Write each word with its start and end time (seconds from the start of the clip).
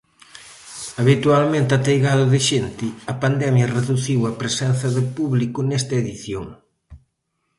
Habitualmente 0.99 1.71
ateigado 1.75 2.23
de 2.33 2.39
xente, 2.49 2.87
a 3.11 3.13
pandemia 3.23 3.71
reduciu 3.77 4.19
a 4.25 4.37
presenza 4.41 4.87
de 4.95 5.03
público 5.17 5.59
nesta 5.63 5.93
edición. 6.03 6.45